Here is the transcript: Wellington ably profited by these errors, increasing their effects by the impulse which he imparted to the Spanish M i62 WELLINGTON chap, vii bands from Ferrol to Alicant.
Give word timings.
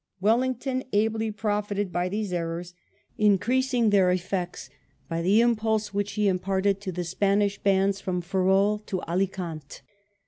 Wellington 0.19 0.83
ably 0.93 1.29
profited 1.29 1.91
by 1.91 2.09
these 2.09 2.33
errors, 2.33 2.73
increasing 3.19 3.91
their 3.91 4.09
effects 4.09 4.67
by 5.07 5.21
the 5.21 5.41
impulse 5.41 5.93
which 5.93 6.13
he 6.13 6.27
imparted 6.27 6.81
to 6.81 6.91
the 6.91 7.03
Spanish 7.03 7.59
M 7.59 7.61
i62 7.61 7.63
WELLINGTON 7.63 7.63
chap, 7.63 7.63
vii 7.63 7.81
bands 7.83 8.01
from 8.01 8.21
Ferrol 8.23 8.79
to 8.87 8.97
Alicant. 9.07 9.81